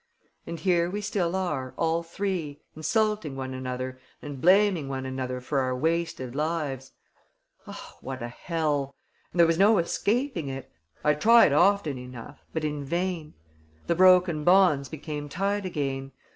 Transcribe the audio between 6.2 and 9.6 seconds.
lives. Oh, what a hell! And there was